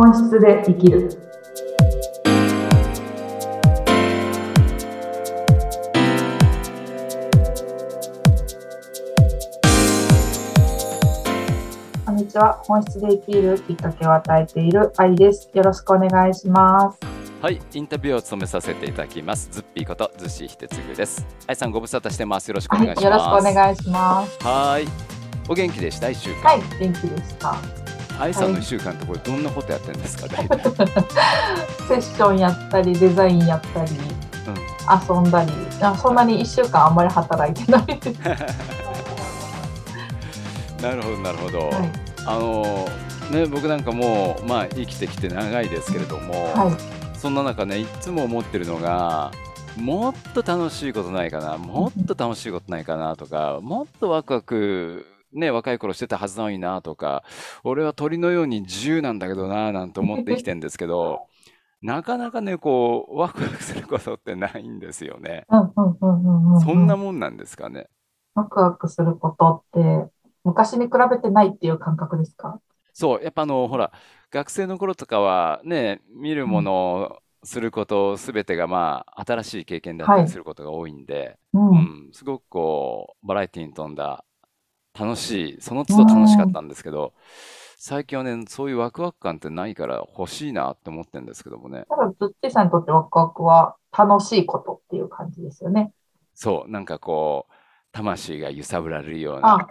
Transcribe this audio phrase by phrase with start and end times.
[0.00, 1.10] 本質で生きる。
[12.06, 12.62] こんにちは。
[12.64, 15.50] 本質で生きるきっかけを与えている愛です。
[15.52, 17.00] よろしくお願いします。
[17.42, 19.48] はい、インタビューを務めさせていただきます。
[19.50, 21.26] ズッピーことズッシー秀次です。
[21.48, 22.46] 愛さんご無沙汰してます。
[22.46, 23.04] よろしくおはい、願いします。
[23.04, 24.46] よろしくお願いします。
[24.46, 24.84] はい。
[25.48, 26.08] お元気でした？
[26.08, 26.50] 一週間。
[26.50, 27.56] はい、元気でした。
[28.18, 30.26] 愛さんの一週間ってこれどんなことやってるんですか？
[30.28, 30.60] 大 体
[31.88, 33.90] セッションやったり、デザインやったり、
[35.12, 38.18] 遊んだり、あそんなに1週間あんまり働いてないです。
[40.82, 41.58] なるほどなるほど。
[41.58, 41.74] はい、
[42.26, 42.88] あの
[43.30, 49.30] ね僕なんかもうまあ生きてきて長いですけれども、はい、そんな中ねいつも思ってるのが。
[49.76, 57.24] もっと楽しいことないかなもっと楽しいことないかなとかもっとワクワクね、若い頃してたはずなのになとか、
[57.64, 61.26] 俺は鳥のように自由なんだけどななんて思って生きてんですけど、
[61.80, 65.46] なかなかね、こう、ワクワクすることってないんですよね。
[65.48, 66.60] うんうんうんうんうん。
[66.60, 67.88] そんなもんなんですかね。
[68.34, 70.10] ワクワクすることって、
[70.42, 72.60] 昔に比べてないっていう感覚ですか？
[72.92, 73.92] そう、やっぱあの、ほら、
[74.32, 84.24] 学生の頃とかはね、見るものをすることすべてがまあ、新しい経験だったりすることが多いんで、うん、うん、すごくこう、バラエティに富んだ、
[84.98, 87.14] 楽しい、その都度楽しかったんですけど、
[87.78, 91.84] 最近はね、そういうワクワク感ってないから欲しいなって思ってるんですけどもね。
[91.88, 95.92] ただ、ズッチーさんにとってワクワクは楽しいことっていう感じですよね。
[96.34, 97.52] そう、なんかこう、
[97.92, 99.68] 魂が揺さぶられるような、あ、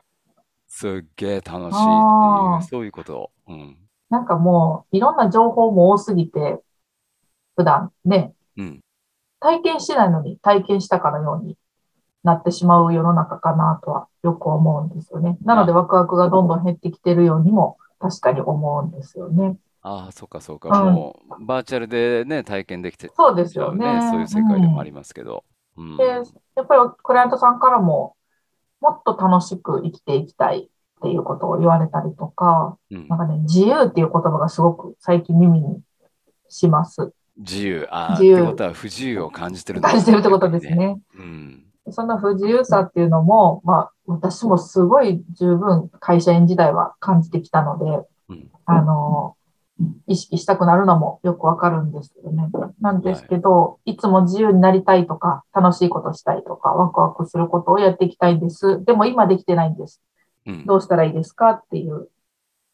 [0.68, 3.32] すっげえ楽しいっていうあー、そういうこと。
[3.48, 3.78] うん。
[4.10, 6.62] なんかもう、いろんな情報も多すぎて、
[7.58, 8.80] 普段ね、うん。
[9.40, 11.58] 体験してないのに体験したかのように
[12.28, 15.38] なってしまう世の中かなとはよく思うんですよね。
[15.44, 19.58] なのであ、ワクワクがどんどん減ってきてるようにも確かに思うんですよね。
[19.82, 20.82] ああ、そうかそうか。
[20.82, 24.02] うん、もう、バーチャルでね、体験できてそうですよね。
[24.02, 25.46] ね、そういう世界でもありますけど。
[25.78, 26.26] うで、ん。
[26.56, 28.16] やっぱりクライアントさんからも、
[28.82, 30.70] もっと楽しく生きていきたいっ
[31.02, 33.08] ていうことを言われたりとか、うん。
[33.08, 35.80] なんかね、自由っていう言葉がすごく最近耳に
[36.50, 37.14] します。
[37.38, 37.88] 自由。
[37.90, 40.50] ああ、自由ってことは不自由を感じてる感じてるってこと。
[40.50, 41.00] ですね。
[41.16, 41.64] うん。
[41.92, 48.52] その不自由さっていうのも、まあ、私もすごい十分会社員時代は感じてきたので、うん。
[48.66, 49.36] あの、
[50.08, 52.50] 意識したくなるのもよくわかるんですけどね。
[52.82, 53.30] なんですはい。
[53.30, 58.84] けど、いつも自由になりたいとか、楽しいことしたいとか、ワクワクすることをやっていきたいんです。
[58.84, 60.02] でも今できてないんです。
[60.46, 60.66] うん。
[60.66, 62.10] どうしたらいいですかっていう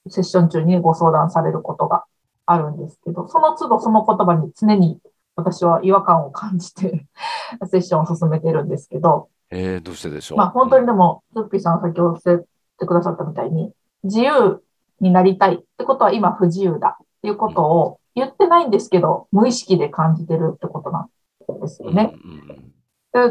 [0.07, 2.06] セッション中にご相談されることが
[2.45, 5.00] あるんですけど、その都度その言葉に常に
[5.35, 7.05] 私は違和感を感じて
[7.67, 10.49] セッションを進めてるんですけど、えー、どうしてでしまあょう？
[10.49, 10.51] うん。
[10.53, 12.44] 本当にでも、ズッピーさんが先ほどおっしゃっ
[12.79, 13.73] てくださったみたいに、
[14.03, 14.61] 自由
[14.99, 17.53] になりたいってことは今不自由だっていうこうん。
[17.53, 21.07] とを言ってないんですけど、無意識で感じてるってことな
[21.47, 21.89] んですうん。
[21.89, 22.15] よね。
[22.23, 22.73] うん。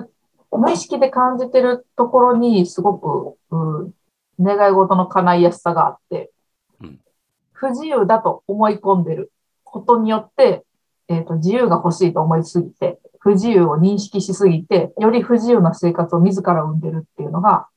[0.03, 0.09] で
[0.55, 3.93] 無意識で感じてるところにすごく、うん
[4.41, 6.33] 願い事の叶いやすさがあって、
[6.81, 7.01] うん。
[7.53, 9.31] 不自由だと思い込んでる
[9.63, 10.65] ことによって、
[11.17, 17.69] えっと、自由が欲しいと思いすぎて、不自由を認識しすぎて、より不自由な生活を自ら生んでるっていうのが、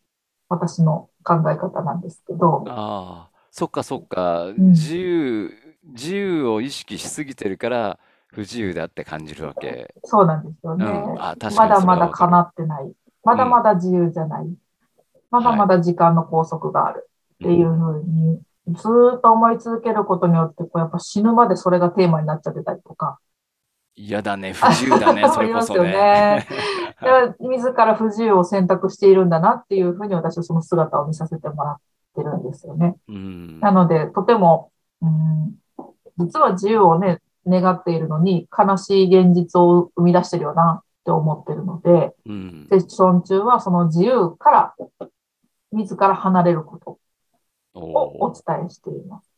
[0.50, 4.46] 私の考え方なんですけど、ああ、そっかそっか。
[4.46, 5.52] うん、自由、
[5.84, 9.94] 自由を意識しすぎてるから不自由だって感じるわけ。
[10.04, 10.86] そうなんですよね。
[10.86, 11.22] うん。
[11.22, 12.40] あ、確まだかにそれまだ叶。
[12.42, 12.94] ってない。
[13.24, 13.38] まうん。
[13.38, 14.48] だまだ自由じゃない。
[15.32, 15.60] まだはい。
[15.60, 17.48] まだ時間の拘束があるっうん。
[17.48, 18.42] ていうふうに、
[18.76, 23.20] ずーっと思い続けることによって、こうやっぱ死ぬまでそれがテーマになっちゃってたりとか、
[23.96, 25.92] 嫌だね、不自由だね、そあれこそね。
[25.92, 26.48] ね。
[27.40, 31.78] 自ら不自由を選択しているんだなっていうふうに私はその姿を見させてもらっ
[32.16, 32.98] てるんですよね。
[33.08, 33.12] う。
[33.12, 35.56] なんので、とても、うん、
[36.18, 42.68] 実は自由をね、願っているのに悲しい現実を生み出してるよなって思ってるので、うん。
[42.70, 44.76] セッション中はその自由から
[45.72, 47.00] 自ら離れること
[47.80, 49.32] をお伝えしています。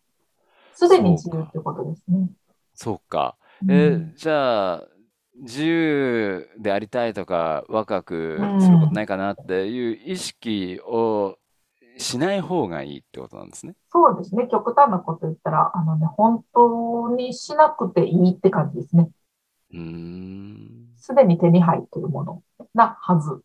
[0.73, 1.11] すでに。
[1.11, 2.29] 自由ということですね。
[2.73, 3.35] そうか。
[3.61, 4.15] うえ、ん。
[4.15, 4.87] じゃあ、
[5.35, 8.03] 自由でありたいとか、ワクワ
[8.35, 8.95] うクすることん。
[8.95, 11.37] ないかなっていう意識を
[11.97, 13.75] しない方がいいってことなんですね。
[13.89, 14.47] そうですね。
[14.51, 19.09] 極端なこと言ったら、あのね、本当にしなくていいって感じですね。
[19.71, 20.97] うーん。
[20.97, 22.43] すでに手に入っているもの
[22.73, 23.41] なはず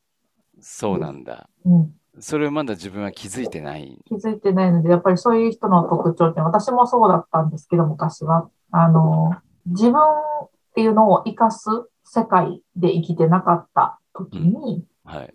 [0.63, 0.99] そう。
[0.99, 1.51] なんだ。
[1.67, 2.01] うん。
[2.21, 3.99] それをまだ自分は気づいてない。
[4.09, 8.49] 気づいてないので、やっぱりそういう人の特徴って、私もそうだったんですけど、昔は。
[8.71, 9.31] あの、
[9.67, 11.69] 自分っていうのを生かす
[12.05, 14.45] 世界で生きてなかった時うん。
[14.53, 15.35] に、はい。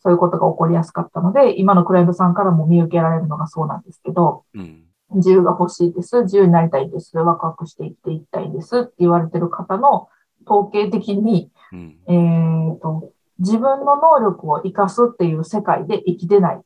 [0.00, 4.84] そういうことが起こりやすかったので、今のクライアントさんからも見受けられるのがそうなんですけど、うん。
[5.10, 10.08] 自由が欲しいです、自由になりたいです、ワクワクして生きていきたいですって言われてる方の
[10.46, 11.98] 統計的に、うん。
[12.06, 16.60] えーと、自分の能力を生かすっていう世界で生きてない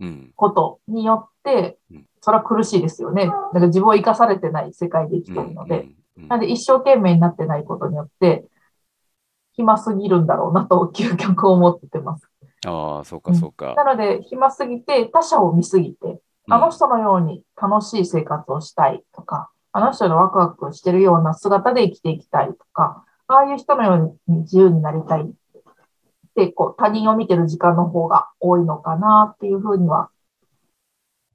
[0.00, 0.32] うん。
[0.34, 3.26] ことによってうん、それは苦しいですよね。
[3.26, 5.96] だから自分を生かされてない世界で生きてるので、うん。
[6.16, 8.44] なんで一生懸命になってないことによって、
[9.52, 12.28] 暇すぎるんだろうなと究極思ってます。
[12.66, 13.74] ああ、そうか、うんそうか。
[13.74, 25.26] なので、暇すぎて他者を見すぎて、あの人のように楽しい生活をしたいとか、あの人のワクワクしてるような姿で生きていきたいとか、ああいう人のように自由になりたいっ
[26.34, 30.10] て、こう他人を見てる時間の方が多いのかなっていうふうには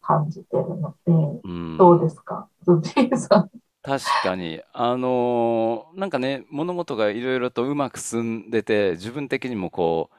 [0.02, 2.48] 感じてるので、うんどうですか？
[2.64, 3.50] ズッピーさん。
[3.82, 10.10] 確かに、あのーなんかね、物事がいろいろとうまく進んでて、自分的にもこ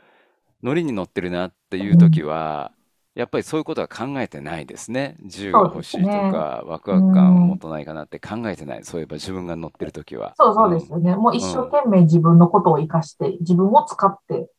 [0.62, 2.72] う、ノリに乗ってるなっていう時は、
[3.14, 5.16] やっぱりそういうことは考えてないですね。
[5.20, 8.84] 自由が欲しいとそうですか、ワクワク感を持たないかなって考えてない。
[8.84, 10.36] そういえば自分が乗ってる時は。
[10.38, 11.14] そうそうですよね。
[11.16, 14.50] もう一生懸命自分のことを活かして、自分を使って、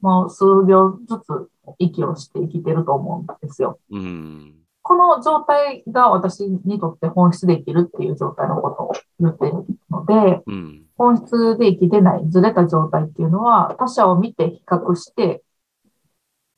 [0.00, 3.80] もう数秒ずつ息をして生きてると思うんですよ。
[3.90, 4.66] うん。
[4.82, 4.96] うん。
[4.96, 10.82] この状態が私にとって本質で生きるっていう状態のことを言っているので、うん。
[10.96, 15.42] 本質で生きてないずれた状態っていうのは他者を見て比較して、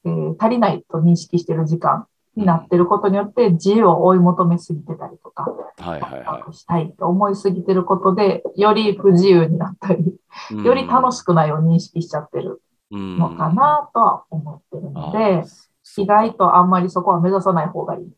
[0.05, 2.07] えー足りないと認識している時間
[2.37, 5.45] になっていることによって自由を追い求めすぎてたりとか、
[5.79, 10.17] はいはいはワクワクしたいと思いすぎてることで、より不自由になったり、
[10.51, 10.65] い。
[10.65, 12.61] より楽しくないを認識しちゃってる
[12.91, 15.45] うんのかなとは思ってるのあで
[15.97, 18.17] 意外とあんまりそこは目指さない方がいいって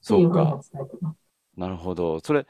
[0.00, 0.60] そういうふうにか。
[0.72, 1.18] 伝えてます。
[1.56, 2.20] なるほど。
[2.20, 2.46] それ、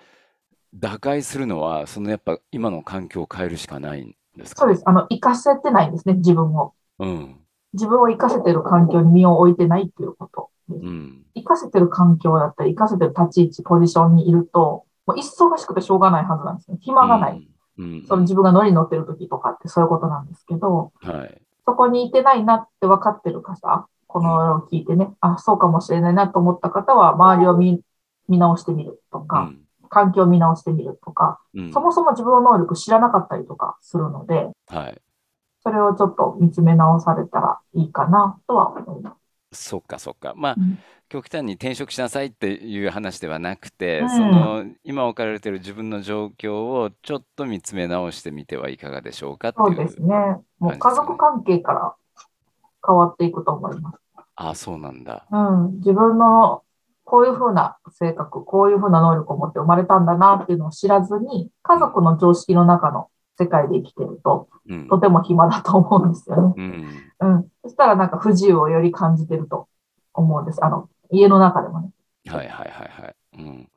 [0.75, 4.63] 打開するのは、そのやっぱ今の環境を変えるしかないんですか？
[4.63, 4.83] そうです。
[4.87, 6.73] あの、活かせてないんですね、自分を。
[6.99, 7.37] うん。
[7.75, 10.87] 自分を活かせてる環境に身を置いてないっていうことです。
[10.87, 11.25] うん。
[11.35, 16.79] 活かせてる環境だったり、活かせてる立ち位置、ポジションにいると、もう忙しくてしょうがないはずなんですね。
[16.81, 17.49] 暇がない。
[17.79, 18.05] うん。
[18.07, 21.43] その自分が乗りに乗ってる時とかってそういうことなんですけど、はい。
[21.67, 27.81] そこにいてないなって分かってる方、このを聞いてね、あ、そうかもしれないなと思った方は、周りを見
[28.29, 29.59] 見直してみるとか、うん。
[29.89, 35.01] 環境を見直してみるとか、うんそもそも自分の能力知らなかったりとかするので、はい。
[35.63, 39.17] それをちょっと見つめ直されたらいいかなとは思いま
[39.51, 39.65] す。
[39.65, 40.35] そっかそっか。
[40.37, 40.79] まあ、うん
[41.13, 49.75] 極端に転職しなさいっていう話ではなくて、うんその今置かれている自分の状況をちょっと見つめ直してみてはいかがでしょうかそう。
[49.75, 50.15] ですね。
[50.59, 51.95] もう家族関係から
[52.87, 54.02] 変わっていくと思います。
[54.37, 55.27] ああ、そうなんだ。
[55.31, 55.77] うん。
[55.79, 56.63] 自分の
[57.05, 63.09] こういうふうな性格、こういうふうな能力を持って生まれたんだなっていうのを知らずに、家族の常識の中の
[63.39, 64.89] 世界で生きてると、うん。
[64.89, 66.55] とても暇だと思うんですよね。
[67.21, 67.35] うん。
[67.35, 67.49] うん。
[67.63, 69.69] そしたらなんか不自由をより感じてると
[70.15, 70.65] 思うんです。
[70.65, 71.91] あの、家の中でもね。
[72.29, 73.15] はいはいはいはい。
[73.39, 73.69] うん。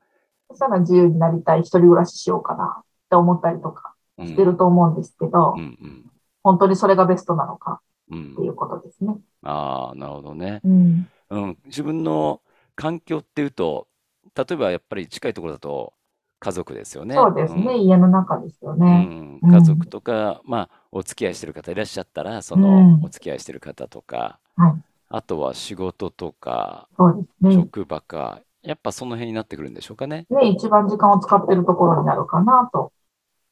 [0.48, 6.10] そしたら自由になりたい、一人暮らししようかなって思ったりとかうんしてると思うんですけど、うんうん
[6.42, 7.80] 本当にそれがベストなのか
[8.10, 9.16] うんっていうことですね。
[9.42, 10.60] ああ、なるほどね。
[10.64, 11.08] うん。
[11.30, 12.40] うん、自分の
[12.74, 13.88] 環境っていうと、
[14.34, 15.92] 例えばやっぱり近いところだと
[16.40, 17.16] 家族ですよね。
[17.16, 17.74] そうですね。
[17.74, 19.08] うん家の中ですようね。
[19.08, 27.62] ん、うん家族とか、まあ、お付き合いしてる方いらっしゃったら、そのうんお付き合いしてる方とか、はいあとは仕事とか、そうですね。
[27.62, 30.26] 職場か、やっぱその辺になってくるんでしょうかね。
[30.30, 32.92] ね、一番時間を使ってるところになるかなと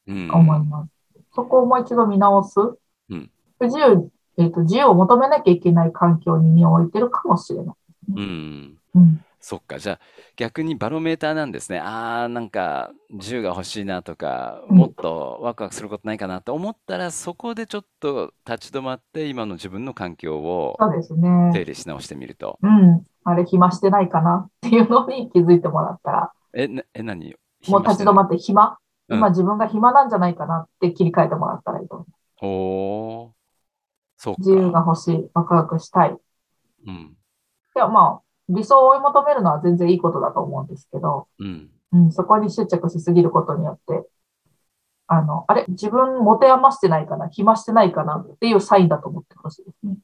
[0.06, 0.30] うん。
[0.30, 0.90] 思います。
[1.34, 2.58] そこをもう一度見直す。
[3.08, 7.74] うん不自由、えっ、と、自由を求めなきゃいけない環境に身を置いてるかもしれない。
[8.16, 8.78] うん。
[8.94, 9.24] うん。
[9.40, 9.78] そっか。
[9.78, 9.98] じゃあ、
[10.36, 11.78] 逆にバロメーターなんですね。
[11.78, 21.50] ああ、なんか、銃が欲しいなとか、うんもっとワクワクすることないかなと思ったら、そこでちょっと立ち止まって、今の自分の環境をそうですね。
[21.52, 22.58] 整理し直してみると。
[22.62, 23.04] うん。
[23.24, 27.34] あれ、暇してないかなっていうのに気づいてもらったら、え、なえ、何？
[27.68, 32.06] もう立ち止まって暇、うん今自分が暇なんじゃないかなって切り替えてもらったらいいと思う。
[32.36, 32.48] ほー。
[32.48, 33.33] そう
[34.38, 34.84] 自由がか。
[34.88, 36.10] 欲しい、ワクワクしたい。
[36.10, 36.14] い
[36.86, 37.16] うん。
[37.74, 41.70] や、まあ、理想を追い求めるのは全然いいことだと思うんですけど、うん。
[41.92, 44.06] うん、そこに執着しすぎることによって、
[45.06, 49.96] あの、あれ、自分持て余してないかな、暇してないかなっていうサインだと思ってほしいですね。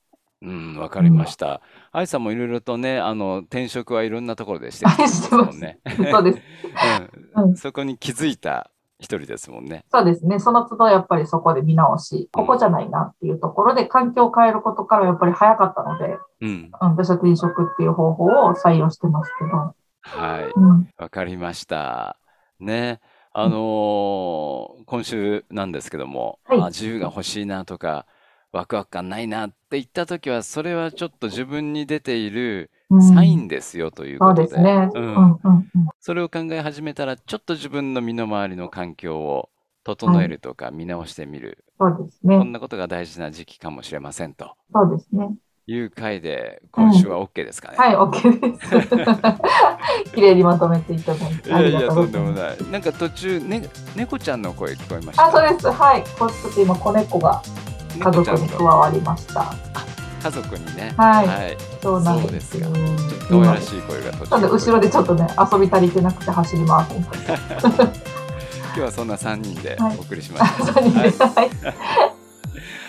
[0.42, 1.60] うん、わかりました。
[1.92, 5.80] 愛さんもいろいろとね、あの、転職はいろんなところでして ますね。
[6.10, 6.38] そうです。
[7.36, 9.84] うんうんそこに気づいた一人ですもんね。
[9.90, 10.38] そうですね。
[10.38, 16.48] その都度やっぱりそこで見直し、ここじゃないなっていうところで環境を変えることからやっぱり早かったので、うん。
[16.48, 20.52] うん私は転職っていう方法を採用してますけど、はい。
[20.54, 22.18] うん、わかりました。
[22.58, 23.00] ね。
[23.32, 28.06] あのー今週なんですけども、はいあ、自由が欲しいなとか、
[28.52, 34.88] ワクワク感ないなって言った時は、それはちょっと自分に出ているうんサインですよというそうことで、ですね。
[34.94, 35.68] ううんんうんうん。
[36.00, 39.48] それを考え始めたら、ちょっと自分の身の回りの環境を
[39.84, 41.64] 整えるとか見直してみる。
[41.78, 42.50] そうですこんね。
[42.52, 45.34] なことが大事な時期かもしれませんとそうですね。
[45.66, 47.78] いう回で、今週は OK ですかね。
[47.78, 50.10] はい、OK です。
[50.14, 51.48] 綺麗にまとめていただいて。
[51.48, 52.72] いやいや、あとんりがとうございますでもない。
[52.72, 53.62] なんか途中、ね、
[53.96, 55.26] 猫ちゃんの声聞こえました？
[55.26, 55.70] あ、そうです。
[55.70, 56.02] はい。
[56.18, 57.40] こっと今、子猫が
[57.96, 59.54] 家猫族に加わりました。
[60.20, 60.94] 家族にね。
[60.96, 61.56] はいはい。
[61.82, 62.68] そうなんですそうよ。
[63.28, 66.94] 可愛らしい声が途中で後ろでちょっとね、遊び足りてなくて走ります。
[68.72, 70.72] 今日はそんな3人ではいお送りしました。
[70.80, 71.50] はい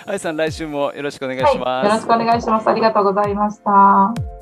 [0.08, 1.54] あいさん、来週もよろしくお願いはい。
[1.54, 1.86] します。
[1.86, 2.68] よろしくお願いします。
[2.70, 4.41] ありがとうございました。